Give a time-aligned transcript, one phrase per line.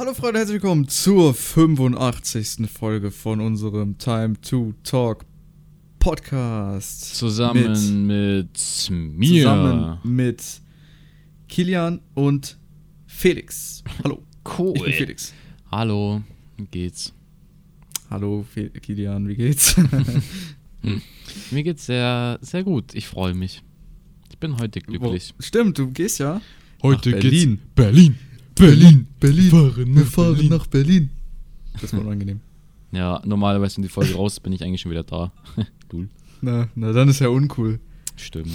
[0.00, 2.70] Hallo Freunde, herzlich willkommen zur 85.
[2.70, 5.26] Folge von unserem Time to Talk
[5.98, 7.16] Podcast.
[7.16, 9.42] Zusammen mit, mir.
[9.42, 10.42] Zusammen mit
[11.50, 12.56] Kilian und
[13.08, 13.84] Felix.
[14.02, 14.22] Hallo.
[14.56, 14.72] Cool.
[14.76, 15.34] Ich bin Felix.
[15.70, 16.22] Hallo,
[16.56, 17.12] wie geht's?
[18.08, 19.76] Hallo Fe Kilian, wie geht's?
[21.50, 22.94] Mir geht's sehr, sehr gut.
[22.94, 23.62] Ich freue mich.
[24.30, 25.34] Ich bin heute glücklich.
[25.36, 26.40] Wo- Stimmt, du gehst ja.
[26.82, 27.58] Heute nach Berlin.
[27.74, 28.18] Berlin.
[28.60, 29.44] Berlin, Berlin.
[29.44, 30.50] Wir fahren Wir nach fahren Berlin.
[30.50, 31.10] nach Berlin.
[31.80, 32.40] Das war unangenehm.
[32.92, 35.32] Ja, normalerweise, wenn die Folge raus ist, bin ich eigentlich schon wieder da.
[35.92, 36.08] Cool.
[36.40, 37.80] Na, na, dann ist ja uncool.
[38.16, 38.48] Stimmt.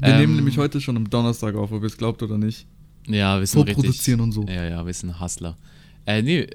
[0.00, 2.66] Wir Ähm, nehmen nämlich heute schon am Donnerstag auf, ob ihr es glaubt oder nicht.
[3.08, 3.74] Ja, wir sind richtig.
[3.74, 4.44] Vorproduzieren und so.
[4.44, 5.56] Ja, ja, wir sind Hustler.
[6.06, 6.46] Äh, nee,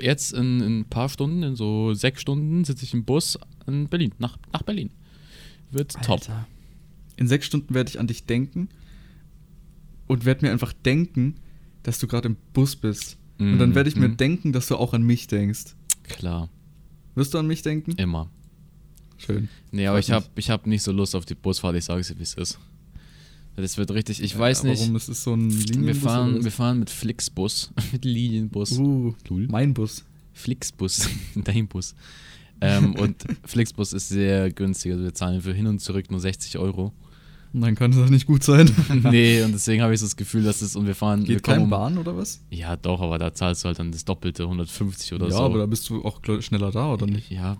[0.00, 3.38] jetzt in, in ein paar Stunden, in so sechs Stunden, sitze ich im Bus
[3.68, 4.90] in Berlin, nach, nach Berlin.
[5.70, 6.20] Wird top.
[6.22, 6.46] Alter.
[7.16, 8.68] In sechs Stunden werde ich an dich denken
[10.08, 11.36] und werde mir einfach denken,
[11.82, 13.16] dass du gerade im Bus bist.
[13.38, 14.16] und dann werde ich mir Mhm.
[14.18, 15.74] denken, dass du auch an mich denkst.
[16.02, 16.50] Klar,
[17.14, 17.92] Wirst du an mich denken?
[17.92, 18.30] immer.
[19.16, 19.48] Schön.
[19.70, 22.00] Nee, aber Freut ich habe ich hab nicht so Lust auf die Busfahrt, ich sage
[22.00, 22.58] es dir, wie es ist.
[23.56, 24.80] Das wird richtig, ich weiß Ja, nicht.
[24.80, 25.86] Warum ist es so ein Linienbus?
[25.86, 28.72] Wir fahren, wir fahren mit Flixbus, mit Linienbus.
[28.78, 29.48] Uh, Lul.
[29.50, 30.04] mein Bus.
[30.32, 31.94] Flixbus, dein Bus.
[32.62, 36.58] Ähm, und Flixbus ist sehr günstig, also wir zahlen für hin und zurück nur 60
[36.58, 36.92] Euro.
[37.52, 38.70] Dann kann es doch nicht gut sein.
[39.10, 41.26] nee, und deswegen habe ich so das Gefühl, dass es, und wir fahren.
[41.26, 42.40] wir Geht kommen kein um- Bahn oder was?
[42.50, 45.42] Ja, doch, aber da zahlst du halt dann das Doppelte, 150 oder ja, so.
[45.42, 47.28] aber da bist du auch schneller da, oder nicht?
[47.30, 47.56] Ja,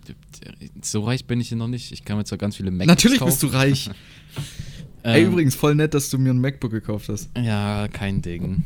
[0.82, 1.90] so reich bin ich hier noch nicht.
[1.90, 3.30] Ich kann mir zwar ganz viele Macs Natürlich kaufen.
[3.30, 3.90] bist du reich.
[5.02, 7.30] Ey, Ähm, übrigens, voll nett, dass du mir ein MacBook gekauft hast.
[7.36, 8.62] Ja, kein Ding.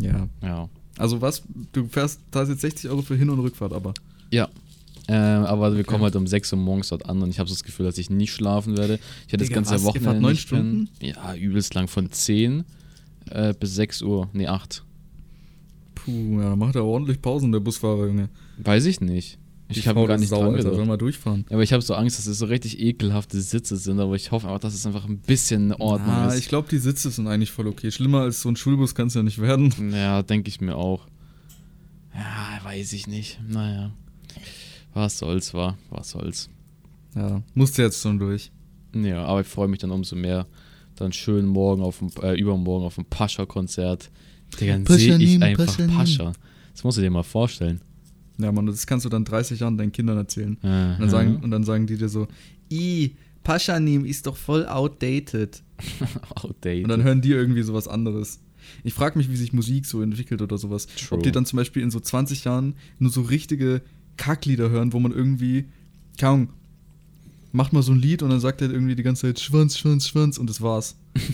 [0.00, 0.28] Ja.
[0.42, 0.68] Ja.
[0.98, 1.42] Also was?
[1.72, 3.94] Du fährst, da jetzt 60 Euro für Hin- und Rückfahrt, aber.
[4.30, 4.48] Ja.
[5.12, 7.54] Ähm, aber wir kommen halt um 6 Uhr morgens dort an und ich habe so
[7.54, 9.00] das Gefühl, dass ich nicht schlafen werde.
[9.26, 9.84] Ich hätte das Digga, ganze was?
[9.84, 10.88] Wochenende neun Stunden?
[11.00, 11.14] pennen.
[11.16, 11.88] Ja, übelst lang.
[11.88, 12.64] Von 10
[13.30, 14.28] äh, bis 6 Uhr.
[14.32, 14.84] Nee, 8.
[15.96, 18.28] Puh, ja, macht er ordentlich Pausen, der Busfahrer, Junge.
[18.58, 19.38] Weiß ich nicht.
[19.68, 21.44] Ich habe gar nicht sauer, dran Alter, mal durchfahren.
[21.50, 24.46] Aber ich habe so Angst, dass es so richtig ekelhafte Sitze sind, aber ich hoffe
[24.48, 26.38] einfach, dass es einfach ein bisschen in Ordnung Ah, ist.
[26.40, 27.90] ich glaube, die Sitze sind eigentlich voll okay.
[27.92, 29.72] Schlimmer als so ein Schulbus kann es ja nicht werden.
[29.92, 31.06] Ja, denke ich mir auch.
[32.14, 33.40] Ja, weiß ich nicht.
[33.48, 33.92] Naja.
[34.94, 35.78] Was soll's, war.
[35.90, 36.48] Was soll's.
[37.14, 38.50] Ja, musste jetzt schon durch.
[38.94, 40.46] Ja, aber ich freue mich dann umso mehr.
[40.96, 44.10] Dann schön morgen auf dem, äh, übermorgen auf dem Pascha-Konzert.
[44.58, 45.96] Dann sehe ich einfach Paschanim.
[45.96, 46.32] Pascha.
[46.72, 47.80] Das musst du dir mal vorstellen.
[48.38, 50.56] Ja, Mann, das kannst du dann 30 Jahren deinen Kindern erzählen.
[50.62, 50.94] Aha.
[50.94, 52.26] Und dann sagen, und dann sagen die dir so,
[52.70, 55.62] i, Paschanim ist doch voll outdated.
[56.36, 56.84] Outdated.
[56.84, 58.40] Und dann hören die irgendwie sowas anderes.
[58.84, 60.86] Ich frage mich, wie sich Musik so entwickelt oder sowas.
[60.86, 61.18] True.
[61.18, 63.82] Ob die dann zum Beispiel in so 20 Jahren nur so richtige
[64.20, 65.64] Kacklieder hören, wo man irgendwie,
[66.18, 66.48] keine Ahnung,
[67.52, 70.06] macht mal so ein Lied und dann sagt er irgendwie die ganze Zeit Schwanz, Schwanz,
[70.06, 70.96] Schwanz und das war's.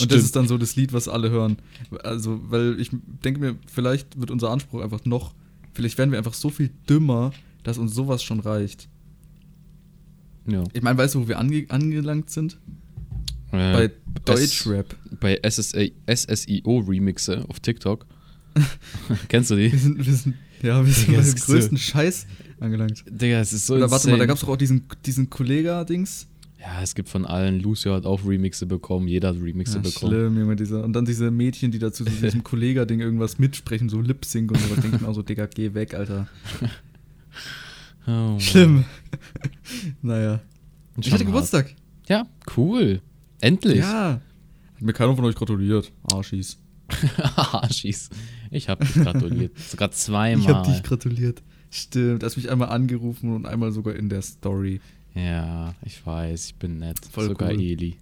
[0.00, 1.56] Und das ist dann so das Lied, was alle hören.
[2.04, 2.90] Also, weil ich
[3.24, 5.34] denke mir, vielleicht wird unser Anspruch einfach noch,
[5.74, 7.32] vielleicht werden wir einfach so viel dümmer,
[7.64, 8.88] dass uns sowas schon reicht.
[10.46, 10.62] ja.
[10.72, 12.56] Ich meine, weißt du, wo wir ange angelangt sind?
[13.50, 13.90] Äh, Bei
[14.24, 14.94] Deutschrap.
[15.18, 18.06] Bei SSA, SSIO-Remixe auf TikTok.
[19.28, 19.72] Kennst du die?
[19.72, 22.26] Wir sind, wir sind, ja, wir sind Digga, beim es ist so- größten Scheiß
[22.60, 23.04] angelangt.
[23.08, 24.26] Digga, es ist so Oder warte mal, da insane.
[24.28, 26.26] gab es auch diesen, diesen Kollega-Dings.
[26.60, 27.60] Ja, es gibt von allen.
[27.60, 30.12] Lucio hat auch Remixe bekommen, jeder hat Remixe Ja, bekommen.
[30.12, 30.84] schlimm, Junge, dieser.
[30.84, 34.80] Und dann diese Mädchen, die dazu zu diesem Kollega-Ding irgendwas mitsprechen, so Lip-Sync und sowas.
[34.80, 36.28] denke ich mir auch so, Digga, geh weg, Alter.
[38.06, 38.38] Oh.
[38.40, 38.84] Schlimm.
[40.02, 40.40] naja.
[41.00, 41.24] Ich hatte.
[41.24, 41.74] Geburtstag.
[42.08, 43.00] Ja, cool.
[43.40, 43.78] Endlich.
[43.78, 44.20] Ja.
[44.74, 45.92] Hat mir keiner von euch gratuliert.
[46.12, 46.58] Arschis.
[47.36, 48.08] Arschis.
[48.50, 49.56] Ich hab dich gratuliert.
[49.68, 50.40] Sogar zweimal.
[50.42, 51.42] Ich hab dich gratuliert.
[51.70, 54.80] Stimmt, du hast mich einmal angerufen und einmal sogar in der Story.
[55.14, 56.98] ja, ich weiß, ich bin nett.
[57.12, 57.60] Voll Sogar cool.
[57.60, 57.96] Eli.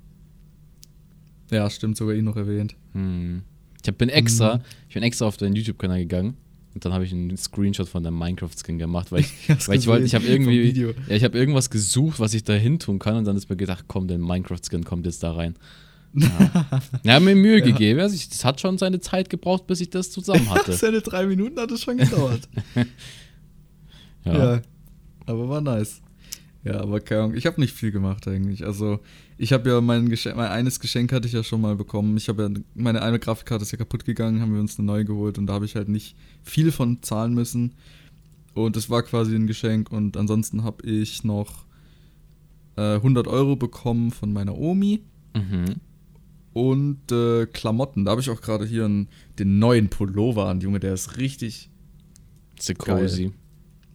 [1.50, 2.76] Ja, stimmt, sogar ihn noch erwähnt.
[2.92, 3.42] Hm.
[3.82, 4.62] Ich hab, bin extra, Mhm.
[4.88, 6.34] ich bin extra auf deinen YouTube-Kanal gegangen
[6.74, 9.32] und dann habe ich einen Screenshot von deinem Minecraft-Skin gemacht, weil ich,
[9.68, 10.70] weil ich wollte, ich habe irgendwie,
[11.08, 13.56] ja, ich habe irgendwas gesucht, was ich da hin tun kann und dann ist mir
[13.56, 15.56] gedacht, komm, der Minecraft-Skin kommt jetzt da rein.
[16.20, 17.64] Ja, ja mir Mühe Ja.
[17.64, 18.00] gegeben.
[18.00, 20.72] Also ich, das hat schon seine Zeit gebraucht, bis ich das zusammen hatte.
[20.72, 22.48] Seine drei Minuten hat es schon gedauert.
[24.24, 24.54] ja.
[24.54, 24.62] ja.
[25.26, 26.00] Aber war nice.
[26.64, 28.66] Ja, aber keine Ahnung, ich habe nicht viel gemacht eigentlich.
[28.66, 28.98] Also,
[29.38, 32.16] ich habe ja mein Geschenk, mein eines Geschenk hatte ich ja schon mal bekommen.
[32.16, 35.04] Ich habe ja, meine eine Grafikkarte ist ja kaputt gegangen, haben wir uns eine neue
[35.04, 37.74] geholt und da habe ich halt nicht viel von zahlen müssen.
[38.54, 41.64] Und es war quasi ein Geschenk und ansonsten habe ich noch
[42.76, 45.00] äh, 100 Euro bekommen von meiner Omi
[45.36, 45.76] Mhm.
[46.58, 48.04] Und äh, Klamotten.
[48.04, 49.08] Da habe ich auch gerade hier einen,
[49.38, 51.70] den neuen Pullover an, Junge, der ist richtig,
[52.58, 53.32] Ist cozy.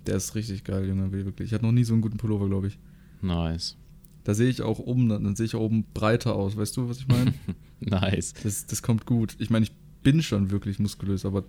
[0.08, 1.48] der ist richtig geil, Junge, wirklich.
[1.48, 2.80] Ich hatte noch nie so einen guten Pullover, glaube ich.
[3.22, 3.78] Nice.
[4.24, 6.56] Da sehe ich auch oben, dann sehe ich auch oben breiter aus.
[6.56, 7.34] Weißt du, was ich meine?
[7.82, 8.34] Nice.
[8.44, 9.36] Das, das kommt gut.
[9.40, 9.74] Ich meine, ich
[10.04, 11.44] bin schon wirklich muskulös, aber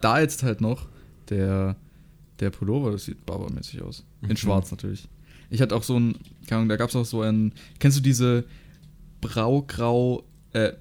[0.00, 0.86] da jetzt halt noch
[1.30, 1.74] der,
[2.38, 4.04] der Pullover, das sieht barbermäßig aus.
[4.22, 4.36] In Mhm.
[4.36, 5.08] schwarz natürlich.
[5.50, 6.14] Ich hatte auch so ein,
[6.46, 8.44] keine Ahnung, da gab es auch so ein, kennst du diese
[9.20, 10.72] brau-grau, äh,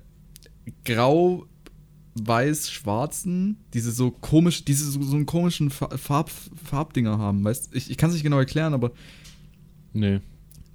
[0.85, 6.31] grau-weiß-schwarzen, diese so komisch, diese so, so einen komischen Fa- Farb,
[6.63, 8.91] Farbdinger haben, weißt ich, ich kann es nicht genau erklären, aber
[9.93, 10.19] Nee.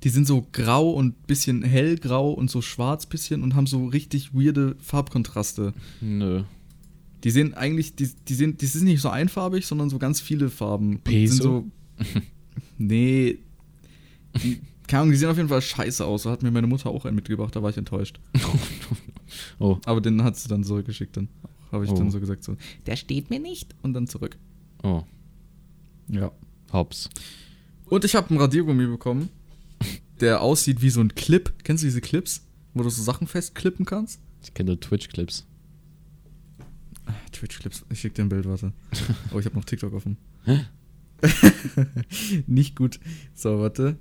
[0.02, 4.34] die sind so grau und bisschen hellgrau und so schwarz bisschen und haben so richtig
[4.34, 5.72] weirde Farbkontraste.
[6.00, 6.42] Nö.
[7.22, 10.50] Die sehen eigentlich, die, die sind, die sind nicht so einfarbig, sondern so ganz viele
[10.50, 10.98] Farben.
[11.00, 11.32] Peso?
[11.32, 11.64] Sind so,
[12.78, 13.38] nee.
[14.42, 14.60] Die,
[14.94, 16.22] keine Ahnung, die sehen auf jeden Fall scheiße aus.
[16.22, 18.20] So hat mir meine Mutter auch einen mitgebracht, da war ich enttäuscht.
[19.58, 19.78] Oh.
[19.84, 21.28] Aber den hat sie dann zurückgeschickt, dann
[21.72, 21.96] habe ich Oh.
[21.96, 22.56] dann so gesagt, so,
[22.86, 23.74] der steht mir nicht.
[23.82, 24.36] Und dann zurück.
[24.84, 25.02] Oh.
[26.06, 26.30] Ja.
[26.72, 27.10] Hops.
[27.86, 29.30] Und ich habe einen Radiergummi bekommen,
[30.20, 31.52] der aussieht wie so ein Clip.
[31.64, 34.20] Kennst du diese Clips, wo du so Sachen festklippen kannst?
[34.44, 35.44] Ich kenne Twitch-Clips.
[37.32, 37.84] Twitch-Clips.
[37.90, 38.72] Ich schick dir ein Bild, warte.
[39.32, 40.16] Oh, ich habe noch TikTok offen.
[40.44, 40.64] Hä?
[42.46, 43.00] Nicht gut.
[43.34, 43.96] So, warte.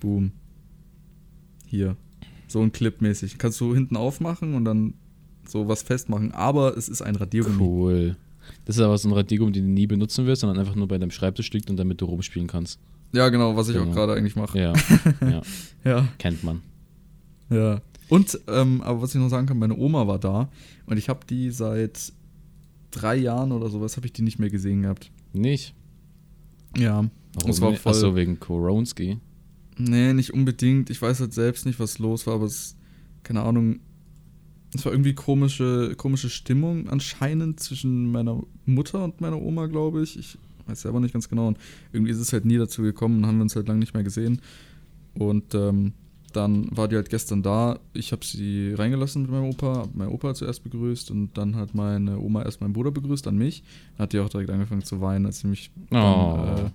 [0.00, 0.32] Boom.
[1.66, 1.96] Hier.
[2.48, 3.38] So ein Clip mäßig.
[3.38, 4.94] Kannst du hinten aufmachen und dann
[5.46, 6.32] so was festmachen.
[6.32, 7.60] Aber es ist ein Radiergummi.
[7.62, 8.16] Cool.
[8.64, 10.98] Das ist aber so ein Radiergummi, den du nie benutzen wirst, sondern einfach nur bei
[10.98, 12.78] deinem Schreibtisch liegt und damit du rumspielen kannst.
[13.12, 13.94] Ja, genau, was ich auch Genau.
[13.94, 14.58] gerade eigentlich mache.
[14.58, 14.72] Ja.
[15.20, 15.42] ja.
[15.84, 16.08] Ja.
[16.18, 16.62] Kennt man.
[17.50, 17.80] Ja.
[18.08, 20.48] Und, ähm, aber was ich noch sagen kann, meine Oma war da
[20.86, 22.12] und ich habe die seit
[22.92, 25.10] drei Jahren oder sowas, habe ich die nicht mehr gesehen gehabt.
[25.32, 25.74] Nicht?
[26.76, 27.08] Ja.
[27.34, 27.50] Warum?
[27.50, 29.18] Es war voll- Achso, wegen Koronski.
[29.78, 30.90] Nee, nicht unbedingt.
[30.90, 32.76] Ich weiß halt selbst nicht, was los war, aber es,
[33.22, 33.80] keine Ahnung,
[34.74, 40.18] es war irgendwie komische, komische Stimmung anscheinend zwischen meiner Mutter und meiner Oma, glaube ich.
[40.18, 41.48] Ich weiß selber nicht ganz genau.
[41.48, 41.58] Und
[41.92, 44.02] irgendwie ist es halt nie dazu gekommen und haben wir uns halt lange nicht mehr
[44.04, 44.40] gesehen.
[45.14, 45.92] Und ähm,
[46.32, 47.78] dann war die halt gestern da.
[47.94, 51.74] Ich habe sie reingelassen mit meinem Opa, hab meinen Opa zuerst begrüßt und dann hat
[51.74, 53.62] meine Oma erst meinen Bruder begrüßt, dann mich.
[53.96, 55.94] Dann hat die auch direkt angefangen zu weinen, als sie mich Oh.
[55.94, 56.70] dann, äh,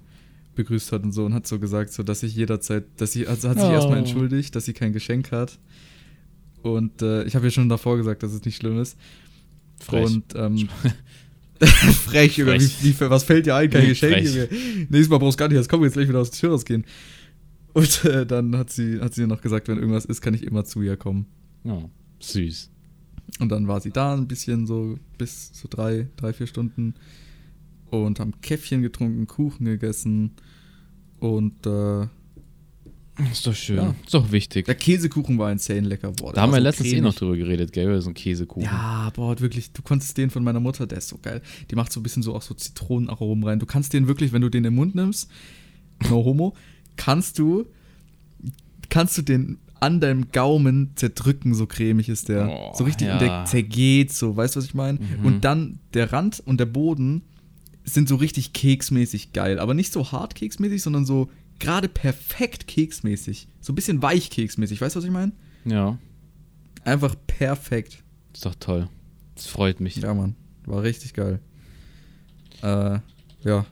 [0.56, 3.50] begrüßt hat und so und hat so gesagt, so dass ich jederzeit, dass sie, also
[3.50, 3.72] hat sich Oh.
[3.72, 5.58] erstmal entschuldigt, dass sie kein Geschenk hat.
[6.62, 8.98] Und äh, ich habe ja schon davor gesagt, dass es nicht schlimm ist.
[9.80, 10.06] Frech.
[10.06, 10.70] Und ähm,
[11.64, 12.84] frech, Junge, Frech.
[12.84, 13.70] Wie, wie, was fällt dir ein?
[13.70, 14.28] Kein Geschenk.
[14.28, 14.48] Junge.
[14.90, 16.86] Nächstes Mal brauchst du gar nicht, jetzt komm jetzt gleich wieder aus der Tür rausgehen.
[17.74, 20.66] Und äh, dann hat sie, hat sie noch gesagt, wenn irgendwas ist, kann ich immer
[20.66, 21.26] zu ihr kommen.
[21.64, 21.90] Oh,
[22.20, 22.70] süß.
[23.40, 26.96] Und dann war sie da ein bisschen so bis so drei, drei, vier Stunden
[27.92, 30.32] und haben Käffchen getrunken, Kuchen gegessen
[31.20, 32.04] und äh,
[33.32, 33.76] Ist doch schön.
[33.78, 33.96] Ja.
[34.04, 34.66] Ist doch wichtig.
[34.66, 36.12] der Käsekuchen war insane lecker.
[36.12, 37.86] Boah, Da haben wir so letztens eh noch drüber geredet, gell?
[37.86, 38.64] Über so einen Käsekuchen.
[38.64, 41.42] Ja, boah, wirklich, du konntest den von meiner Mutter, der ist so geil.
[41.70, 43.60] Die macht so ein bisschen so auch so Zitronenaromen rein.
[43.60, 45.30] Du kannst den wirklich, wenn du den im Mund nimmst,
[46.10, 46.56] no homo,
[46.96, 47.66] kannst du,
[48.90, 52.50] kannst du den an deinem Gaumen zerdrücken, so cremig ist der.
[52.50, 53.14] Oh, so richtig, ja.
[53.14, 55.00] und der zergeht so, weißt du, was ich meine?
[55.00, 55.26] Mhm.
[55.26, 57.24] Und dann der Rand und der Boden
[57.84, 59.60] sind so richtig keksmäßig geil.
[59.60, 61.30] Aber nicht so hart keksmäßig, sondern so
[61.60, 63.48] gerade perfekt keksmäßig.
[63.60, 65.32] So ein bisschen weich keksmäßig, weißt du, was ich meine?
[65.66, 65.98] Ja,
[66.84, 68.04] Einfach perfekt.
[68.34, 68.88] ist doch toll.
[69.36, 69.98] Das freut mich.
[69.98, 70.36] Ja, Mann.
[70.66, 71.40] War richtig geil.
[72.64, 73.00] Äh,
[73.44, 73.66] ja.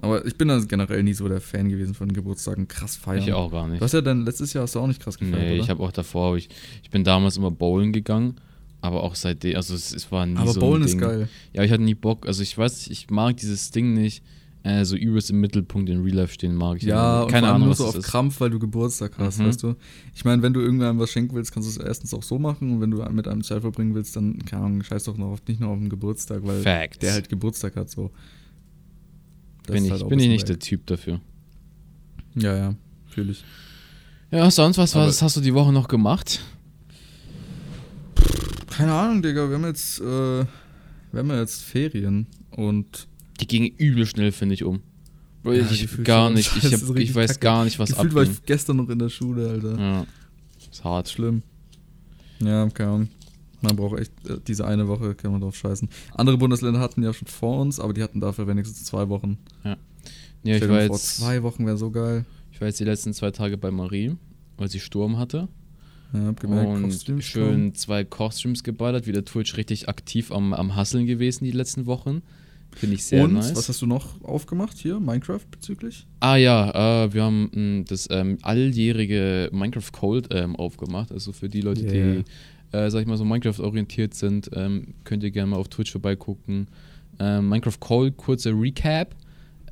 [0.00, 2.68] Aber ich bin dann generell nie so der Fan gewesen von Geburtstagen.
[2.68, 3.22] Krass feiern.
[3.22, 3.80] Ich auch gar nicht.
[3.80, 5.62] Du hast ja dann letztes Jahr hast du auch nicht krass gefeiert, Nee, oder?
[5.64, 6.48] ich habe auch davor, ich,
[6.82, 8.36] ich bin damals immer bowlen gegangen,
[8.84, 11.28] aber auch seitdem, also es, es war nie Aber so Bowlen ein ist geil.
[11.54, 14.22] Ja, ich hatte nie Bock, also ich weiß, ich mag dieses Ding nicht,
[14.62, 17.24] äh, so übelst im Mittelpunkt in Real Life stehen mag ich Ja, nicht.
[17.24, 18.04] und keine vor allem Ahnung, nur so auf ist.
[18.04, 19.46] Krampf, weil du Geburtstag hast, Mhm.
[19.46, 19.74] weißt du?
[20.14, 22.72] Ich meine, wenn du irgendwann was schenken willst, kannst du es erstens auch so machen
[22.72, 25.40] und wenn du mit einem Zeit verbringen willst, dann, keine Ahnung, scheiß doch noch auf,
[25.48, 26.98] nicht nur auf den Geburtstag, weil Facts.
[26.98, 28.10] der halt Geburtstag hat, so.
[29.66, 31.20] Das bin ich, halt bin ich nicht bisschen der Typ dafür.
[32.34, 32.74] Ja, ja,
[33.06, 33.42] fühle ich.
[34.30, 36.40] Ja, sonst was, was hast du die Woche noch gemacht?
[38.76, 40.46] Keine Ahnung, Digga, wir haben jetzt, äh, wir
[41.20, 43.08] haben ja jetzt Ferien und
[43.40, 44.80] Die ging übel schnell, finde ich, um.
[45.42, 47.40] Bro, Ja, ich gar nicht, ich, hab, ich weiß kacke.
[47.40, 48.36] gar nicht, was gefühlt war abging.
[48.40, 49.78] ich gestern noch in der Schule, Alter.
[49.78, 50.06] Ja,
[50.70, 51.08] ist hart.
[51.08, 51.42] Schlimm.
[52.40, 53.08] Ja, keine Ahnung.
[53.60, 55.88] Man braucht echt äh, diese eine Woche, kann man drauf scheißen.
[56.14, 59.38] Andere Bundesländer hatten ja schon vor uns, aber die hatten dafür wenigstens zwei Wochen.
[59.62, 59.76] Ja,
[60.42, 62.24] ich Stell war, dir vor, jetzt, zwei Wochen wäre so geil.
[62.52, 64.16] ich war jetzt die letzten zwei Tage bei Marie,
[64.58, 65.48] weil sie Sturm hatte.
[66.14, 71.06] Ja, hab gemerkt, und schön zwei Costumes geballert, wieder Twitch richtig aktiv am, am Hasseln
[71.06, 72.22] gewesen die letzten Wochen.
[72.76, 73.54] Finde ich sehr Und nice.
[73.54, 74.98] was hast du noch aufgemacht hier?
[74.98, 76.06] Minecraft bezüglich?
[76.20, 81.12] ah ja, äh, wir haben mh, das ähm, alljährige Minecraft Cold ähm, aufgemacht.
[81.12, 82.22] Also für die Leute, Yeah.
[82.72, 85.92] die, äh, sag ich mal, so Minecraft-orientiert sind, ähm, könnt ihr gerne mal auf Twitch
[85.92, 86.66] vorbeigucken.
[87.20, 89.14] Ähm, Minecraft Cold, kurzer Recap.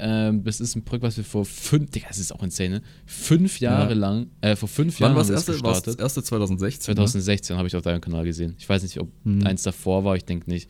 [0.05, 2.83] Ähm, das ist ein Projekt, was wir vor fünf, Digga, das ist auch insane, ne?
[3.07, 3.99] Fünf Jahre Ja.
[3.99, 6.01] lang, äh, vor fünf Wann Jahren war haben das wir das gestartet.
[6.01, 6.83] erste 2016?
[6.97, 8.55] 2016 habe ich auf deinem Kanal gesehen.
[8.59, 9.47] Ich weiß nicht, ob Hm.
[9.47, 10.69] eins davor war, ich denke nicht.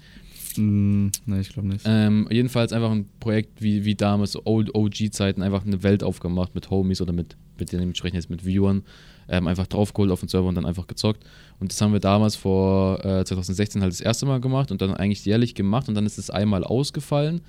[0.57, 0.63] Ne?
[0.65, 1.83] Hm, nee, ich glaube nicht.
[1.87, 6.55] Ähm, jedenfalls einfach ein Projekt wie, wie damals, so Old OG-Zeiten, einfach eine Welt aufgemacht
[6.55, 8.83] mit Homies oder mit, mit dementsprechend jetzt mit Viewern.
[9.29, 11.25] Ähm, einfach draufgeholt auf den Server und dann einfach gezockt.
[11.59, 14.93] Und das haben wir damals vor äh, 2016 halt das erste Mal gemacht und dann
[14.93, 17.41] eigentlich jährlich gemacht und dann ist es einmal ausgefallen,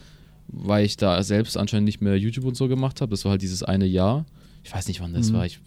[0.53, 3.09] weil ich da selbst anscheinend nicht mehr YouTube und so gemacht habe.
[3.11, 4.25] Das war halt dieses eine Jahr.
[4.63, 5.33] Ich weiß nicht, wann das Mhm.
[5.33, 5.45] war.
[5.45, 5.59] Ich,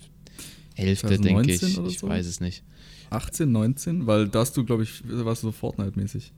[0.75, 1.59] Elfte, denke ich.
[1.61, 2.09] 2019 oder Ich so?
[2.09, 2.63] weiß es nicht.
[3.11, 4.07] 18, 19?
[4.07, 6.33] Weil da hast du, glaube ich, warst du so Fortnite-mäßig.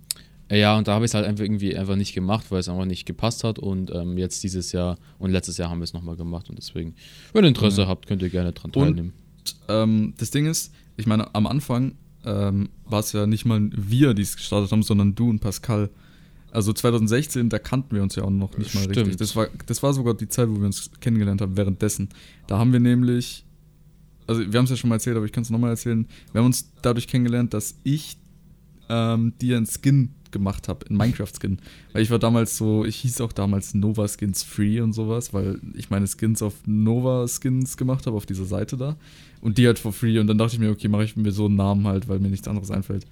[0.50, 2.86] Ja, und da habe ich es halt einfach irgendwie einfach nicht gemacht, weil es einfach
[2.86, 3.58] nicht gepasst hat.
[3.58, 6.48] Und ähm, jetzt dieses Jahr und letztes Jahr haben wir es nochmal gemacht.
[6.48, 6.94] Und deswegen,
[7.32, 7.88] wenn ihr Interesse Ja.
[7.88, 9.12] habt, könnt ihr gerne dran Und- teilnehmen.
[9.68, 14.12] Ähm, das Ding ist, ich meine, am Anfang ähm, war es ja nicht mal wir,
[14.12, 15.88] die es gestartet haben, sondern du und Pascal.
[16.50, 18.96] Also 2016, da kannten wir uns ja auch noch nicht mal Stimmt.
[18.98, 19.16] richtig.
[19.16, 22.08] Das war, das war sogar die Zeit, wo wir uns kennengelernt haben, währenddessen.
[22.46, 23.44] Da haben wir nämlich,
[24.26, 26.06] also wir haben es ja schon mal erzählt, aber ich kann es nochmal erzählen.
[26.32, 28.16] Wir haben uns dadurch kennengelernt, dass ich
[28.88, 31.58] ähm, dir einen Skin gemacht habe, einen Minecraft-Skin.
[31.92, 35.60] Weil ich war damals so, ich hieß auch damals Nova Skins Free und sowas, weil
[35.74, 38.96] ich meine Skins auf Nova Skins gemacht habe, auf dieser Seite da.
[39.40, 40.18] Und die halt for free.
[40.18, 42.28] Und dann dachte ich mir, okay, mache ich mir so einen Namen halt, weil mir
[42.28, 43.06] nichts anderes einfällt.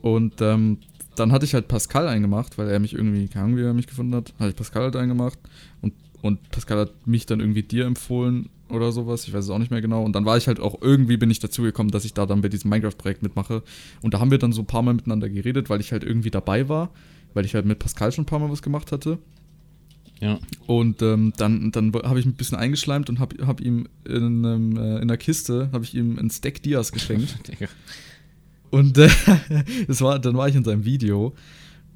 [0.00, 0.78] Und ähm,
[1.16, 3.86] dann hatte ich halt Pascal eingemacht, weil er mich irgendwie, keine Ahnung, wie er mich
[3.86, 5.38] gefunden hat, hatte ich Pascal halt eingemacht.
[5.80, 9.26] Und, und Pascal hat mich dann irgendwie dir empfohlen oder sowas.
[9.26, 10.02] Ich weiß es auch nicht mehr genau.
[10.04, 12.40] Und dann war ich halt auch irgendwie bin ich dazu gekommen, dass ich da dann
[12.40, 13.62] bei diesem Minecraft-Projekt mitmache.
[14.00, 16.30] Und da haben wir dann so ein paar Mal miteinander geredet, weil ich halt irgendwie
[16.30, 16.90] dabei war,
[17.34, 19.18] weil ich halt mit Pascal schon ein paar Mal was gemacht hatte.
[20.20, 20.38] Ja.
[20.66, 24.76] Und ähm, dann, dann habe ich ein bisschen eingeschleimt und habe hab ihm in, einem,
[24.76, 27.34] äh, in einer Kiste, habe ich ihm einen Stack Dias geschenkt.
[28.72, 29.08] Und äh,
[29.86, 31.34] das war, dann war ich in seinem Video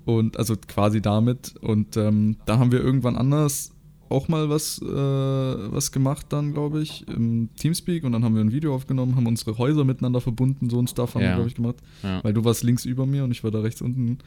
[0.05, 1.55] und also quasi damit.
[1.61, 3.73] Und ähm, da haben wir irgendwann anders
[4.09, 8.05] auch mal was, äh, was gemacht dann, glaube ich, im Teamspeak.
[8.05, 11.15] Und dann haben wir ein Video aufgenommen, haben unsere Häuser miteinander verbunden, so ein Stuff
[11.17, 11.35] haben wir, Ja.
[11.35, 11.77] glaube ich, gemacht.
[12.05, 12.23] ja.
[12.23, 14.19] Weil du warst links über mir und ich war da rechts unten.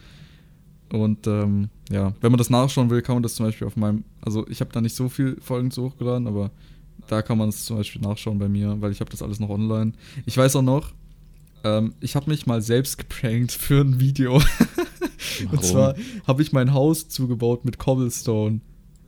[0.91, 4.03] Und ähm, ja, wenn man das nachschauen will, kann man das zum Beispiel auf meinem,
[4.22, 6.50] also ich habe da nicht so viel Folgen zu hochgeladen, aber
[7.08, 9.50] da kann man es zum Beispiel nachschauen bei mir, weil ich habe das alles noch
[9.50, 9.94] online.
[10.25, 10.91] Ich weiß auch noch,
[11.63, 14.42] ähm, ich habe mich mal selbst geprankt für ein Video.
[15.51, 15.96] Und zwar
[16.28, 18.62] habe ich mein Haus zugebaut mit Cobblestone.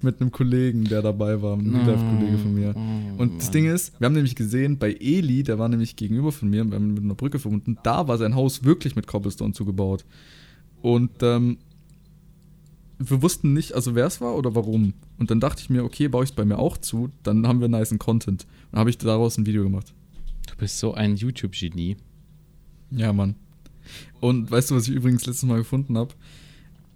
[0.04, 2.74] Mit einem Kollegen, der dabei war, ein Real-Life-Kollege von mir.
[2.76, 3.52] Oh, Und das.
[3.52, 6.74] Ding ist, wir haben nämlich gesehen, bei Eli, der war nämlich gegenüber von mir, wir
[6.74, 10.04] haben mit einer Brücke verbunden, da war sein Haus wirklich mit Cobblestone zugebaut.
[10.82, 11.60] Und ähm,
[12.98, 14.94] wir wussten nicht, also wer es war oder warum.
[15.20, 17.62] Und dann dachte ich mir, okay, baue ich es bei mir auch zu, dann haben
[17.62, 18.48] wir niceen Content.
[18.72, 19.94] Dann habe ich daraus ein Video gemacht.
[20.48, 21.98] Du bist so ein YouTube-Genie.
[22.92, 23.36] Ja, Mann.
[24.20, 26.14] Und weißt du, was ich übrigens letztes Mal gefunden habe?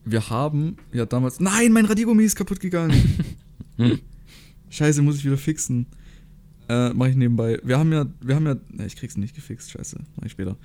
[0.06, 1.40] Wir haben ja damals.
[1.40, 2.94] Nein, mein Radiergummi ist kaputt gegangen.
[4.70, 5.88] Scheiße, muss ich wieder fixen.
[6.70, 7.60] Äh, mach ich nebenbei.
[7.64, 8.56] Wir haben ja, wir haben ja.
[8.70, 9.98] Ne, ich krieg's nicht gefixt, scheiße.
[10.16, 10.58] Mach ich später.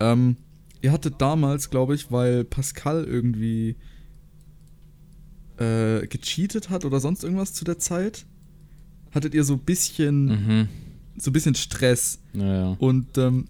[0.00, 0.36] Ähm,
[0.82, 3.76] ihr hattet damals, glaube ich, weil Pascal irgendwie
[5.58, 8.26] äh, gecheatet hat oder sonst irgendwas zu der Zeit,
[9.12, 10.68] hattet ihr so ein bisschen, Mhm.
[11.18, 12.20] so ein bisschen Stress.
[12.32, 12.76] Naja.
[12.78, 13.46] Und ähm,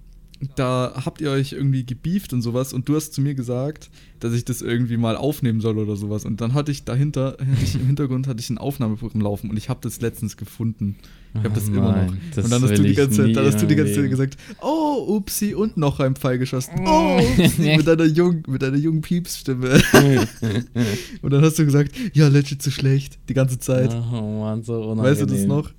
[0.55, 3.91] da habt ihr euch irgendwie gebieft und sowas und du hast zu mir gesagt,
[4.21, 6.25] dass ich das irgendwie mal aufnehmen soll oder sowas.
[6.25, 9.57] Und dann hatte ich dahinter, hatte ich im Hintergrund hatte ich ein Aufnahmeprogramm laufen und
[9.57, 10.97] ich habe das letztens gefunden.
[11.35, 12.15] Ich habe das Oh immer noch.
[12.35, 14.37] das und dann hast du die ganze Zeit, dann hast du die ganze Zeit gesagt,
[14.63, 16.85] oh, upsi, und noch ein Pfeil geschossen.
[16.87, 19.81] Oh, upsi, mit deiner jungen, mit deiner jungen Piepsstimme.
[21.23, 23.95] und dann hast du gesagt, ja, legit zu schlecht, die ganze Zeit.
[24.13, 25.05] Oh Mann, so unangenehm.
[25.05, 25.71] weißt du das noch?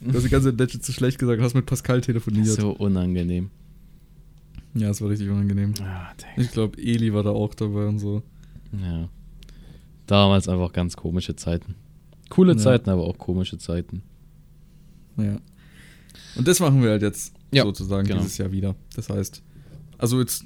[0.00, 2.46] Du hast die ganze Zeit zu schlecht gesagt, hast mit Pascal telefoniert.
[2.46, 3.50] So unangenehm.
[4.74, 5.74] Ja, es war richtig unangenehm.
[5.82, 6.12] Ah.
[6.36, 8.22] Ich glaube, Eli war da auch dabei und so.
[8.72, 9.08] Ja.
[10.06, 11.74] Damals einfach ganz komische Zeiten.
[12.30, 12.58] Coole Ja.
[12.58, 14.02] Zeiten, aber auch komische Zeiten.
[15.16, 15.38] Ja.
[16.36, 18.20] Und das machen wir halt jetzt Ja, sozusagen genau.
[18.20, 18.76] dieses Jahr wieder.
[18.94, 19.42] Das heißt,
[20.00, 20.44] also jetzt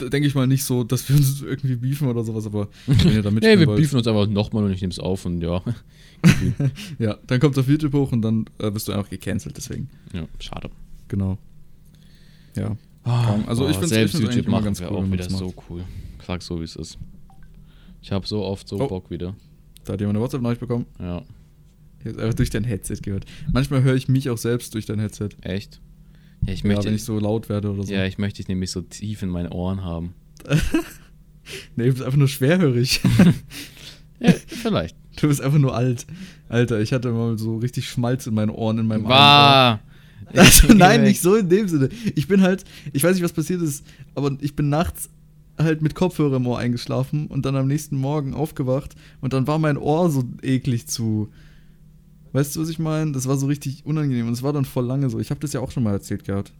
[0.00, 3.22] denke ich mal nicht so, dass wir uns irgendwie beefen oder sowas, aber wenn ihr
[3.22, 5.62] da Nee, wir wollt, beefen uns einfach nochmal und ich nehme es auf und ja.
[6.98, 9.88] ja, dann kommt auf YouTube hoch und dann äh, wirst du einfach gecancelt, deswegen.
[10.12, 10.70] ja, schade.
[11.08, 11.38] Genau.
[12.56, 12.76] Ja.
[13.04, 15.52] Ah, Also ich find's- selbst ich find's YouTube immer machen ganz cool, auch wieder so
[15.68, 15.84] cool.
[16.26, 16.98] Sag so, wie es ist.
[18.00, 18.86] Ich habe so oft so Oh.
[18.88, 19.34] Bock wieder.
[19.84, 20.86] Da hat jemand eine WhatsApp-Nachricht bekommen.
[21.00, 21.22] Ja,
[22.00, 23.24] Ich habe einfach durch dein Headset gehört.
[23.52, 25.30] Manchmal höre ich mich auch selbst durch dein Headset.
[25.40, 25.80] echt?
[26.46, 27.92] Ja, ich ja, möchte, wenn ich so laut werde oder so.
[27.92, 30.14] ja, ich möchte dich nämlich so tief in meine Ohren haben.
[31.74, 33.00] Nee, du bist einfach nur schwerhörig.
[34.20, 34.96] Ja, vielleicht.
[35.20, 36.06] Du bist einfach nur alt.
[36.48, 39.02] Alter, ich hatte mal so richtig Schmalz in meinen Ohren, in meinem.
[39.02, 39.80] Bah!
[40.32, 41.88] Also, nein, nicht so in dem Sinne.
[42.14, 43.84] Ich bin halt, ich weiß nicht, was passiert ist,
[44.14, 45.10] aber ich bin nachts
[45.58, 49.58] halt mit Kopfhörer im Ohr eingeschlafen und dann am nächsten Morgen aufgewacht und dann war
[49.58, 51.28] mein Ohr so eklig zu.
[52.32, 53.12] Weißt du, was ich meine?
[53.12, 55.18] Das war so richtig unangenehm und es war dann voll lange so.
[55.20, 56.52] Ich habe das ja auch schon mal erzählt gehabt.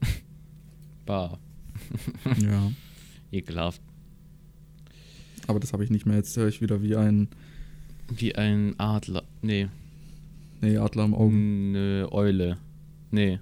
[1.06, 1.38] Bah,
[2.40, 2.70] Ja.
[3.30, 3.80] ekelhaft.
[5.46, 6.16] Aber das habe ich nicht mehr.
[6.16, 7.28] Jetzt höre ich wieder wie ein
[8.08, 9.24] Wie ein Adler.
[9.42, 9.68] Nee,
[10.62, 11.74] Nee, Adler am Augen.
[11.76, 12.56] eine Eule.
[13.10, 13.38] Nee.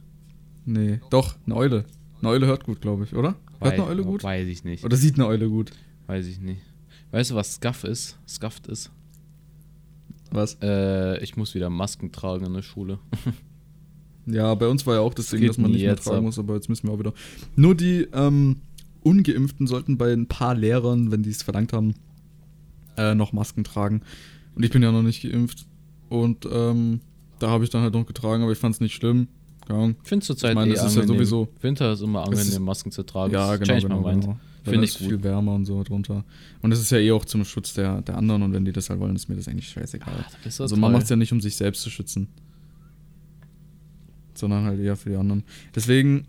[0.64, 1.00] Nee.
[1.11, 1.84] Doch, eine Eule.
[2.20, 3.37] Eine Eule hört gut, glaube ich, oder?
[3.61, 4.25] Hört eine Eule gut?
[4.25, 4.84] Weiß ich nicht.
[4.84, 5.70] Oder sieht eine Eule gut?
[6.08, 6.62] Weiß ich nicht.
[7.12, 8.18] Weißt du, was Scuff ist?
[8.26, 8.90] Scuffed ist?
[10.32, 10.56] Was?
[10.62, 12.98] Äh, ich muss wieder Masken tragen in der Schule.
[14.24, 16.22] Ja, bei uns war ja auch das Das Ding, dass man nicht mehr tragen ab.
[16.22, 17.12] muss, aber jetzt müssen wir auch wieder.
[17.56, 18.58] Nur die ähm,
[19.02, 21.94] Ungeimpften sollten bei ein paar Lehrern, wenn die es verlangt haben,
[22.96, 24.02] äh, noch Masken tragen.
[24.54, 25.66] Und ich bin ja noch nicht geimpft.
[26.08, 27.00] Und ähm,
[27.40, 29.26] da habe ich dann halt noch getragen, aber ich fand es nicht schlimm.
[29.66, 29.96] Keine Ahnung.
[30.04, 31.18] Ich finde zurzeit Ich meine, eh das ist ja angenehm.
[31.24, 33.32] sowieso- Winter ist immer Es ist- angenehm, Masken zu tragen.
[33.34, 33.74] Ja, genau.
[33.80, 34.38] genau, genau.
[34.64, 35.09] Finde ich gut.
[35.09, 36.25] viel wärmer und so drunter.
[36.61, 38.90] Und es ist ja eh auch zum Schutz der, der anderen und wenn die das
[38.90, 40.14] halt wollen, ist mir das eigentlich scheißegal.
[40.16, 40.92] Ah, das Also man toll.
[40.92, 42.28] macht es ja nicht, um sich selbst zu schützen.
[44.35, 45.42] Sondern halt eher für die anderen.
[45.75, 46.26] Deswegen,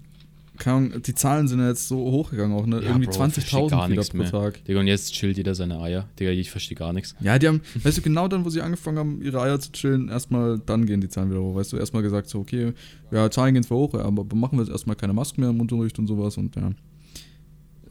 [0.57, 2.77] keine Ahnung, die Zahlen sind ja jetzt so hochgegangen auch, ne?
[2.81, 4.29] Ja, Irgendwie Bro, versteh 20.000 gar wieder pro mehr.
[4.31, 4.63] Tag.
[4.65, 6.07] Digga, und jetzt chillt jeder seine Eier.
[6.19, 7.15] Digga, ich verstehe gar nichts.
[7.21, 10.09] Ja, die haben, weißt du, genau dann, wo sie angefangen haben, ihre Eier zu chillen,
[10.09, 11.55] erstmal, dann gehen die Zahlen wieder hoch.
[11.55, 12.73] Weißt du, erstmal gesagt so, okay,
[13.11, 15.97] ja, Zahlen gehen zwar hoch, aber machen wir jetzt erstmal keine Masken mehr im Unterricht
[15.97, 16.71] und sowas und ja.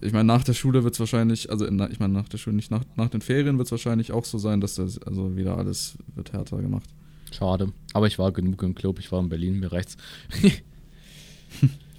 [0.03, 2.57] Ich meine, nach der Schule wird es wahrscheinlich, also in, ich meine, nach der Schule,
[2.57, 5.57] nicht nach, nach den Ferien wird es wahrscheinlich auch so sein, dass das, also wieder
[5.57, 6.89] alles wird härter gemacht.
[7.31, 7.73] Schade.
[7.95, 8.99] Aber ich war genug im Club.
[8.99, 9.97] Ich war in Berlin, mir reicht's.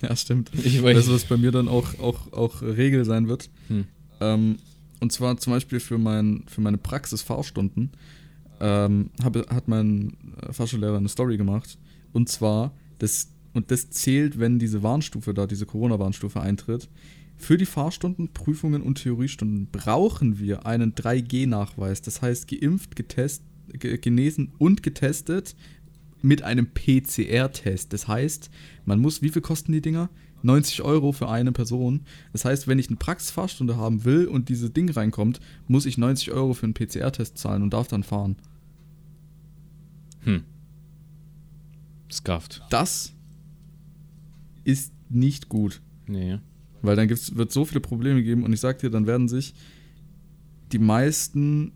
[0.03, 0.51] Ja, stimmt.
[0.53, 3.49] Ich Weißt du, was bei mir dann auch, auch, auch Regel sein wird?
[3.69, 3.85] Hm.
[4.19, 4.57] Ähm,
[4.99, 7.91] und zwar zum Beispiel für, mein, für meine Praxis-Fahrstunden
[8.59, 11.77] ähm, habe, hat mein äh, Fahrschullehrer eine Story gemacht.
[12.11, 16.89] Und zwar, das, und das zählt, wenn diese Warnstufe da, diese Corona-Warnstufe eintritt.
[17.37, 22.01] Für die Fahrstunden, Prüfungen und Theoriestunden brauchen wir einen 3G-Nachweis.
[22.01, 25.55] Das heißt, geimpft, getest, ge genesen und getestet
[26.21, 27.91] mit einem PCR-Test.
[27.91, 28.49] Das heißt,
[28.85, 30.09] man muss, wie viel kosten die Dinger?
[30.41, 32.01] 90 Euro für eine Person.
[32.31, 36.31] Das heißt, wenn ich eine Praxisfahrstunde haben will und dieses Ding reinkommt, muss ich 90
[36.31, 38.35] Euro für einen PCR-Test zahlen und darf dann fahren.
[40.21, 40.43] Hm.
[42.11, 42.61] Scuffed.
[42.69, 43.13] Das
[44.63, 45.81] ist nicht gut.
[46.07, 46.39] Nee.
[46.83, 49.55] Weil dann gibt's, wird so viele Probleme geben und ich sag dir, dann werden sich
[50.71, 51.71] die meisten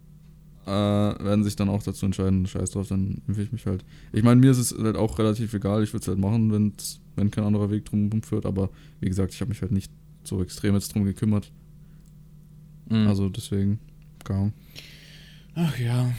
[0.65, 3.85] äh, werden sich dann auch dazu entscheiden, scheiß drauf, dann impfe ich mich halt.
[4.11, 6.99] Ich meine, mir ist es halt auch relativ egal, ich würde es halt machen, wenn's,
[7.15, 9.91] wenn kein anderer Weg drum führt, aber wie gesagt, ich habe mich halt nicht
[10.25, 11.51] so extrem jetzt drum gekümmert.
[12.89, 13.07] Mhm.
[13.07, 13.79] Also deswegen,
[14.27, 14.53] Ahnung.
[15.55, 16.11] Ach ja.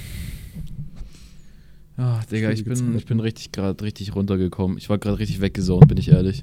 [1.98, 4.78] Ach, Digga, ich bin, ich bin richtig gerade richtig runtergekommen.
[4.78, 6.42] Ich war gerade richtig weggesaunt, bin ich ehrlich.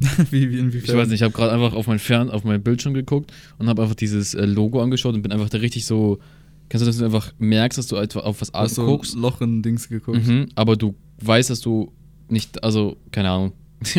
[0.30, 0.90] wie, wie inwiefern?
[0.90, 3.68] Ich weiß nicht, ich habe gerade einfach auf mein Fern, auf mein Bildschirm geguckt und
[3.68, 6.18] habe einfach dieses äh, Logo angeschaut und bin einfach da richtig so.
[6.68, 9.14] Kennst du, dass du einfach merkst, dass du einfach auf was Hast du guckst?
[9.14, 10.26] Loch in Dings geguckt?
[10.26, 11.92] Mhm, aber du weißt, dass du
[12.28, 13.52] nicht, also, keine Ahnung.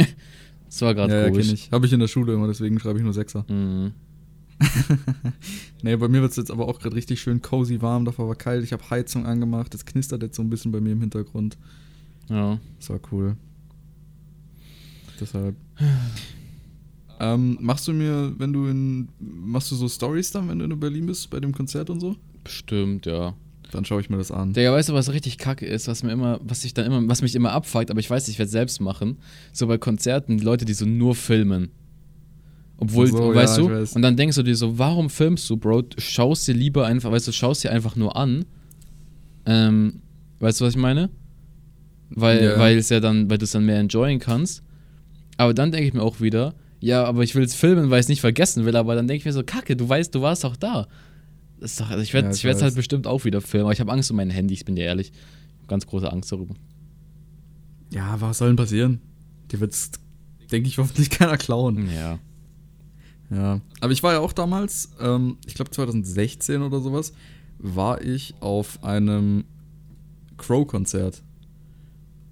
[0.66, 1.46] das war gerade ja, ja komisch.
[1.46, 1.72] kenn ich.
[1.72, 3.46] Habe ich in der Schule immer, deswegen schreibe ich nur Sechser.
[3.48, 3.94] Mhm.
[5.84, 8.36] nee, bei mir wird es jetzt aber auch gerade richtig schön cozy warm, davor war
[8.36, 11.58] kalt, ich habe Heizung angemacht, das knistert jetzt so ein bisschen bei mir im Hintergrund.
[12.28, 12.60] Ja.
[12.80, 13.38] Das war cool.
[15.20, 15.56] Deshalb.
[17.20, 19.10] ähm, machst du mir, wenn du in.
[19.20, 22.16] Machst du so Stories dann, wenn du in Berlin bist, bei dem Konzert und so?
[22.44, 23.34] Bestimmt, ja.
[23.72, 24.54] Dann schaue ich mir das an.
[24.54, 27.22] Digga, weißt du, was richtig kacke ist, was mir immer, was ich dann immer, was
[27.22, 29.18] mich immer abfuckt, aber ich weiß, ich werde selbst machen.
[29.52, 31.70] So bei Konzerten, die Leute, die so nur filmen.
[32.78, 33.94] Obwohl, so, weißt ja, du, weiß.
[33.96, 35.82] und dann denkst du dir so, warum filmst du, Bro?
[35.82, 38.46] Du Schaust dir lieber einfach, weißt du, schaust dir einfach nur an.
[39.46, 40.02] Ähm,
[40.40, 41.10] weißt du, was ich meine?
[42.10, 42.60] Weil, Ja.
[42.60, 44.64] weil es ja dann, weil du es dann mehr enjoyen kannst.
[45.38, 48.06] Aber dann denke ich mir auch wieder, ja, aber ich will es filmen, weil ich
[48.06, 50.46] es nicht vergessen will, aber dann denke ich mir so, kacke, du weißt, du warst
[50.46, 50.88] auch da.
[51.60, 53.92] Das ist doch, also ich werde es halt bestimmt auch wieder filmen, aber ich habe
[53.92, 55.12] Angst um mein Handy, ich bin dir ehrlich.
[55.68, 56.56] Ganz große Angst darüber.
[57.92, 59.02] Ja, was soll denn passieren?
[59.52, 59.92] Die wird's,
[60.52, 61.90] denke ich, hoffentlich keiner klauen.
[61.94, 62.20] Ja.
[63.30, 63.62] Ja.
[63.82, 67.14] Aber ich war ja auch damals, ähm, ich glaube 2016 oder sowas,
[67.58, 69.46] war ich auf einem
[70.38, 71.24] Crow-Konzert.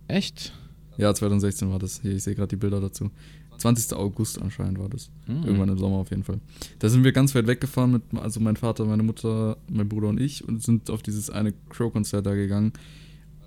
[0.07, 0.53] Echt?
[0.97, 2.01] Ja, 2016 war das.
[2.01, 3.11] Hier, ich sehe gerade die Bilder dazu.
[3.57, 3.97] 20.
[3.97, 5.09] August anscheinend war das.
[5.25, 5.43] Hm.
[5.43, 6.39] Irgendwann im Sommer auf jeden Fall.
[6.79, 10.19] Da sind wir ganz weit weggefahren mit, also mein Vater, meine Mutter, mein Bruder und
[10.19, 12.73] ich und sind auf dieses eine Crow-Konzert da gegangen.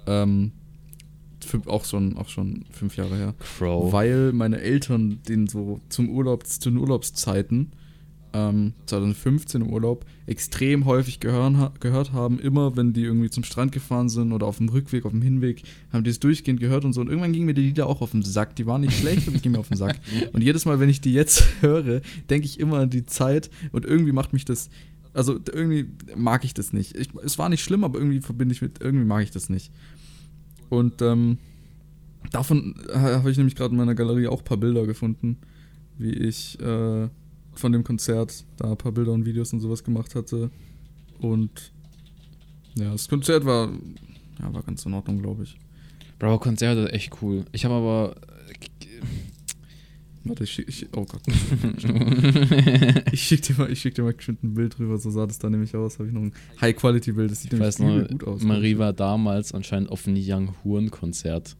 [0.07, 0.53] Ähm,
[1.45, 3.35] für, auch, schon, auch schon fünf Jahre her.
[3.39, 3.93] Crow.
[3.93, 7.73] Weil meine Eltern den so zum Urlaub, zu den Urlaubszeiten
[8.33, 12.39] ähm, 2015 im Urlaub extrem häufig gehören, gehört haben.
[12.39, 15.63] Immer wenn die irgendwie zum Strand gefahren sind oder auf dem Rückweg, auf dem Hinweg,
[15.93, 17.01] haben die es durchgehend gehört und so.
[17.01, 18.57] Und irgendwann gingen mir die Lieder auch auf den Sack.
[18.57, 19.99] Die waren nicht schlecht, aber die gingen mir auf den Sack.
[20.33, 23.85] Und jedes Mal, wenn ich die jetzt höre, denke ich immer an die Zeit und
[23.85, 24.69] irgendwie macht mich das.
[25.15, 25.87] Also irgendwie
[26.17, 26.97] mag ich das nicht.
[26.97, 29.73] Ich, es war nicht schlimm, aber irgendwie verbinde ich mit, irgendwie mag ich das nicht.
[30.69, 31.39] Und ähm,
[32.31, 35.39] davon habe ich nämlich gerade in meiner Galerie auch ein paar Bilder gefunden,
[35.97, 37.09] wie ich äh,
[37.59, 40.51] von dem Konzert da ein paar Bilder und Videos und sowas gemacht hatte.
[41.19, 41.73] Und
[42.75, 43.71] ja, das Konzert war,
[44.41, 45.59] ja, war ganz in Ordnung, glaube ich.
[46.19, 47.45] Bro, Konzerte echt cool.
[47.53, 48.17] Ich habe aber.
[50.25, 51.23] Warte, ich, ich oh Gott.
[53.13, 55.49] ich schick dir mal, ich schick dir mal ein Bild drüber, so sah das da
[55.49, 55.99] nämlich aus.
[55.99, 58.43] Habe ich noch ein High-Quality-Bild, das sieht ich weiß nämlich noch, gut aus.
[58.43, 61.57] Marie war damals anscheinend auf einem Young Huren-Konzert.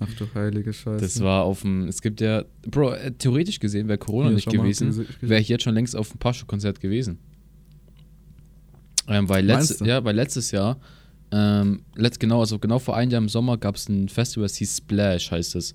[0.00, 1.00] Ach du heilige Scheiße.
[1.00, 4.48] Das war auf dem, es gibt ja, Bro, äh, theoretisch gesehen wäre Corona Hier, nicht
[4.48, 7.18] gewesen, wäre ich jetzt schon längst auf dem Pascho-Konzert gewesen.
[9.08, 10.78] Ähm, weil, letzt, ja, weil letztes Jahr,
[11.30, 14.56] ähm, letzt, genau, also genau vor einem Jahr im Sommer gab es ein Festival, das
[14.56, 15.74] hieß Splash, heißt es.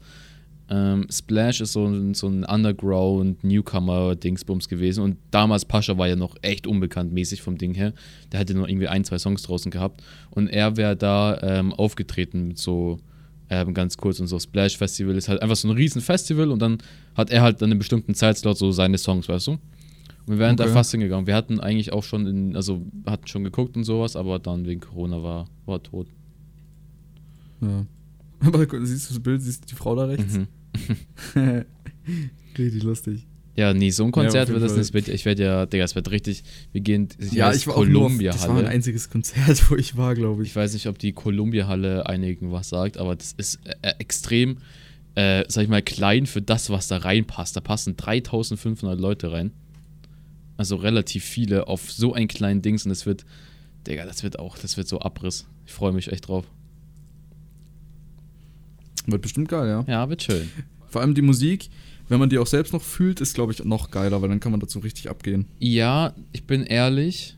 [0.70, 6.38] Ähm, Splash ist so ein, so ein Underground-Newcomer-Dingsbums gewesen und damals Pascha war ja noch
[6.42, 7.92] echt unbekannt mäßig vom Ding her.
[8.32, 12.48] Der hatte nur irgendwie ein, zwei Songs draußen gehabt und er wäre da ähm, aufgetreten
[12.48, 13.00] mit so
[13.52, 16.60] ähm, ganz kurz und so Splash Festival ist halt einfach so ein riesen Festival und
[16.60, 16.78] dann
[17.16, 19.52] hat er halt dann in einem bestimmten Zeitslot so seine Songs, weißt du?
[19.52, 19.60] Und
[20.28, 20.74] wir wären da Okay.
[20.74, 21.28] fast hingegangen.
[21.28, 24.80] Wir hatten eigentlich auch schon in, also hatten schon geguckt und sowas, aber dann wegen
[24.80, 26.08] Corona war, war tot.
[27.60, 27.86] Ja.
[28.44, 30.38] Aber siehst du das Bild, siehst du die Frau da rechts?
[30.38, 30.48] Mhm.
[32.58, 33.28] Richtig lustig.
[33.56, 35.10] Ja, nee, so ein Konzert Ja, wird das nicht.
[35.10, 36.44] Ich werde ja, Digga, es wird richtig.
[36.72, 37.10] Wir gehen.
[37.32, 38.70] Ja, ich war auch nur auf, Columbia Das war Halle.
[38.70, 40.56] einziges Konzert, wo ich war, glaube Ich ich.
[40.56, 44.58] weiß nicht, ob die Columbia Halle einigen was sagt, aber das ist äh, extrem,
[45.16, 47.56] äh, sag ich mal, klein für das, was da reinpasst.
[47.58, 49.52] Da passen 3500 Leute rein.
[50.56, 53.26] Also relativ viele auf so ein kleinen Dings und es wird,
[53.86, 55.46] Digga, das wird auch, das wird so Abriss.
[55.66, 56.46] Ich freue mich echt drauf.
[59.08, 59.84] Wird bestimmt geil, ja.
[59.88, 60.50] Ja, wird schön.
[60.92, 61.70] Vor allem die Musik,
[62.10, 64.52] wenn man die auch selbst noch fühlt, ist, glaube ich, noch geiler, weil dann kann
[64.52, 65.46] man dazu richtig abgehen.
[65.60, 67.38] Ja, ich bin ehrlich.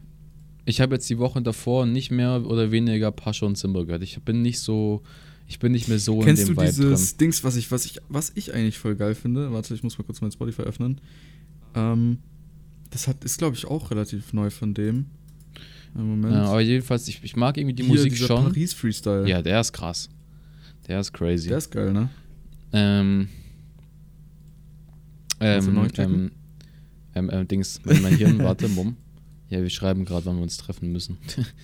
[0.65, 4.01] Ich habe jetzt die Wochen davor nicht mehr oder weniger Pascha und Simba gehört.
[4.01, 5.03] Ich bin nicht so,
[5.47, 7.85] ich bin nicht mehr so Kennst in du dem Vibe dieses Dings, was ich, was
[7.85, 9.51] ich, was ich eigentlich voll geil finde?
[9.53, 10.99] Warte, ich muss mal kurz mein Spotify öffnen.
[11.75, 12.17] Ähm,
[12.89, 15.05] das hat, ist, glaube ich, auch relativ neu von dem.
[15.93, 16.07] Einen drin.
[16.07, 16.33] Moment.
[16.33, 18.45] Ja, aber jedenfalls, ich, ich mag irgendwie die Hier, Musik schon.
[18.45, 19.29] Paris Freestyle.
[19.29, 20.09] Ja, der ist krass.
[20.87, 21.49] Der ist crazy.
[21.49, 22.09] Der ist geil, ne?
[22.73, 23.42] ähm, du
[25.43, 26.32] ähm, ähm,
[27.15, 28.97] ähm, ähm, Dings, mein, mein Hirn, warte, Mumm.
[29.49, 31.17] Ja, wir schreiben gerade, wann wir uns treffen müssen.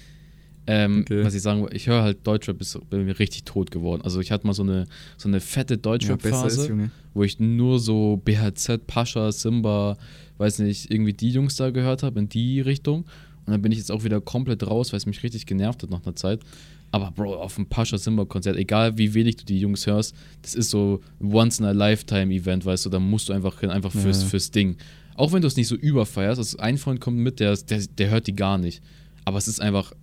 [0.67, 1.23] ähm, Okay.
[1.23, 4.01] Was ich sagen wollte, ich höre halt Deutschrap, ist bei mir richtig tot geworden.
[4.03, 4.85] Also ich hatte mal so eine,
[5.17, 6.67] so eine fette Ja, Deutschrap-Phase.
[6.67, 6.91] Junge.
[7.13, 9.97] wo ich nur so BHZ, Pascha, Simba,
[10.37, 13.05] weiß nicht, irgendwie die Jungs da gehört habe, in die Richtung.
[13.45, 15.89] Und dann bin ich jetzt auch wieder komplett raus, weil es mich richtig genervt hat
[15.89, 16.41] nach einer Zeit.
[16.91, 20.55] Aber Bro, auf dem Pascha Simba Konzert, egal wie wenig du die Jungs hörst, das
[20.55, 23.69] ist so ein once in a lifetime Event, weißt du, da musst du einfach hin,
[23.69, 24.27] einfach fürs, Ja.
[24.27, 24.77] fürs Ding.
[25.15, 28.09] Auch wenn du es nicht so überfeierst, also ein Freund kommt mit, der, der, der
[28.09, 28.81] hört die gar nicht.
[29.25, 29.93] Aber es ist einfach,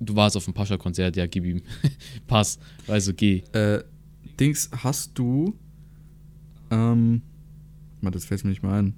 [0.00, 1.62] du warst auf dem Pascha Konzert, ja, gib ihm.
[2.26, 3.42] Pass, also geh.
[3.52, 3.82] Äh,
[4.40, 5.54] Dings, hast du.
[6.70, 7.22] Ähm.
[8.00, 8.94] Das fällt mir nicht mal ein.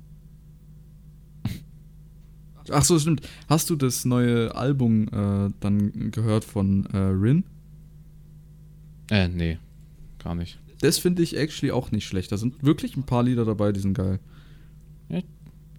[2.70, 3.20] Ach so, stimmt.
[3.48, 7.44] Hast du das neue Album äh, dann gehört von äh, Rin?
[9.10, 9.58] Äh, nee,
[10.22, 10.58] gar nicht.
[10.80, 12.32] Das finde ich actually auch nicht schlecht.
[12.32, 14.18] Da sind wirklich ein paar Lieder dabei, die sind geil.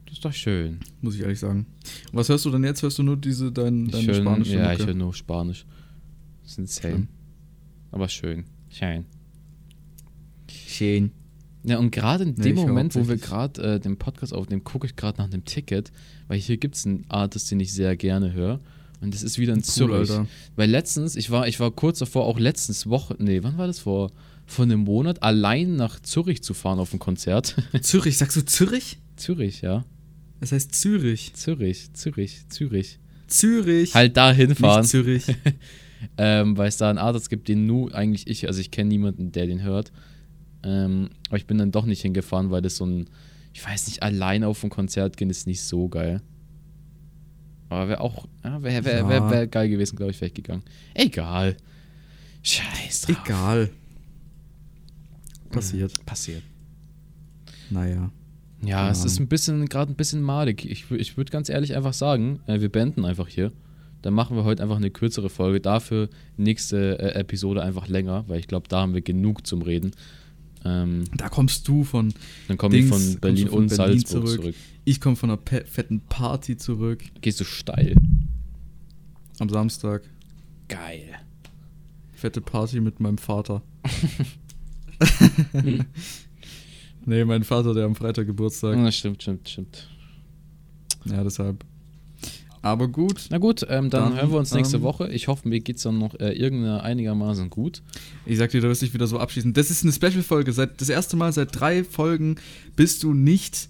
[0.05, 0.79] Das ist doch schön.
[1.01, 1.65] Muss ich ehrlich sagen.
[2.11, 2.81] Und was hörst du denn jetzt?
[2.81, 4.81] Hörst du nur diese dein, deine höre, spanische ja, Mucke?
[4.81, 5.65] ich höre nur Spanisch.
[6.43, 6.93] Das ist insane.
[6.93, 7.07] Schlimm.
[7.91, 8.45] Aber schön.
[8.69, 9.05] Schön.
[10.49, 11.11] Schön.
[11.65, 14.63] Ja, und gerade in Nee, dem höre Moment, wo wir gerade äh, den Podcast aufnehmen,
[14.63, 15.91] gucke ich gerade nach einem Ticket,
[16.27, 18.59] weil hier gibt es einen Artist, den ich sehr gerne höre.
[19.01, 20.09] Und das ist wieder in Cool, Zürich.
[20.11, 20.27] Alter.
[20.55, 23.79] Weil letztens, ich war, ich war kurz davor, auch letztens Woche, nee, wann war das
[23.79, 24.11] vor?
[24.45, 27.55] Vor einem Monat, allein nach Zürich zu fahren auf ein Konzert.
[27.81, 28.99] Zürich, sagst du Zürich?
[29.15, 29.85] Zürich, ja.
[30.39, 31.33] Das heißt Zürich.
[31.33, 32.99] Zürich, Zürich, Zürich.
[33.27, 33.95] Zürich.
[33.95, 34.81] Halt da hinfahren.
[34.81, 35.23] Nicht Zürich.
[36.17, 39.31] ähm, weil es da einen Artist gibt, den nur eigentlich ich, also ich kenne niemanden,
[39.31, 39.91] der den hört.
[40.65, 43.05] Ähm, aber ich bin dann doch nicht hingefahren, weil das so ein,
[43.53, 46.21] ich weiß nicht, allein auf ein Konzert gehen ist nicht so geil.
[47.69, 50.63] Aber wäre auch, ja, wäre wär, wär, wär geil gewesen, glaube ich, wäre ich gegangen.
[50.93, 51.55] Egal.
[52.43, 53.17] Scheiß drauf.
[53.25, 53.69] Egal.
[55.51, 56.05] Passiert.
[56.05, 56.43] Passiert.
[57.69, 58.11] Naja.
[58.61, 58.89] Ja, Ja.
[58.91, 60.65] es ist ein bisschen, gerade ein bisschen madig.
[60.65, 63.51] Ich, ich würde ganz ehrlich einfach sagen, äh, wir beenden einfach hier.
[64.01, 65.59] Dann machen wir heute einfach eine kürzere Folge.
[65.59, 69.91] Dafür nächste äh, Episode einfach länger, weil ich glaube, da haben wir genug zum Reden.
[70.65, 72.11] Ähm, Da kommst du von,
[72.47, 74.41] dann komme ich von Berlin von und Berlin Salzburg zurück.
[74.41, 74.55] zurück.
[74.83, 77.95] ich komme von einer fetten Party zurück Gehst du steil.
[79.39, 80.01] am Samstag.
[80.67, 81.03] Geil.
[82.13, 83.61] Fette Party mit meinem Vater.
[87.05, 88.77] nee, mein Vater, der am Freitag Geburtstag.
[88.77, 89.89] Ja, stimmt, stimmt, stimmt.
[91.05, 91.63] Ja, deshalb.
[92.65, 93.27] Aber gut.
[93.29, 95.07] Na gut, ähm, dann, Dann, hören wir uns nächste ähm, Woche.
[95.11, 97.83] Ich hoffe, mir geht es dann noch äh, irgendeiner einigermaßen gut.
[98.25, 99.53] Ich sag dir, du wirst dich wieder so abschließen.
[99.53, 100.51] Das ist eine Special-Folge.
[100.51, 102.37] Seit das erste Mal seit drei Folgen
[102.75, 103.69] bist du nicht.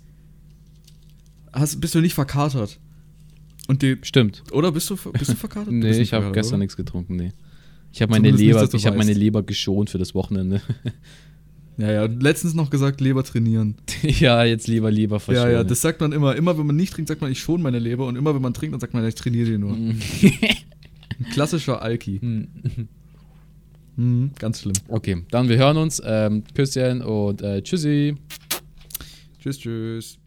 [1.51, 2.79] Hast, bist du nicht verkatert.
[3.67, 3.97] Und die.
[4.01, 4.43] Stimmt.
[4.53, 5.67] Oder bist du, bist du verkatert?
[5.73, 7.34] Du Nee, nicht ich habe gestern nichts getrunken, nee.
[7.91, 9.12] Ich habe meine nicht, du ich habe meine.
[9.12, 10.62] Leber geschont für das Wochenende.
[11.77, 12.05] Ja, ja.
[12.05, 13.75] Letztens noch gesagt, Leber trainieren.
[14.01, 15.51] ja, jetzt lieber Leber Ja, verschonen.
[15.51, 16.35] ja, das sagt man immer.
[16.35, 18.07] Immer wenn man nicht trinkt, sagt man, ich schon meine Leber.
[18.07, 19.73] Und immer wenn man trinkt, dann sagt man, ich trainiere die nur.
[19.73, 19.99] Ein
[21.31, 22.19] klassischer Alki.
[23.97, 24.75] Mhm, ganz schlimm.
[24.89, 26.01] okay, dann wir hören uns.
[26.05, 28.15] Ähm, Küsschen und äh, tschüssi.
[29.39, 30.17] Tschüss, tschüss.